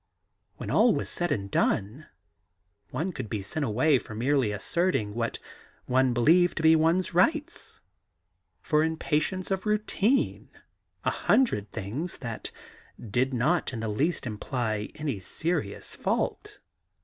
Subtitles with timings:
[0.57, 2.07] When all was said and done,
[2.89, 5.37] one could be sent away for merely asserting what
[5.85, 7.81] one believed to be one's rights—
[8.63, 10.49] for impatience of routine,
[11.05, 12.49] a hundred things that
[12.99, 16.57] did not in the least imply any serious fault.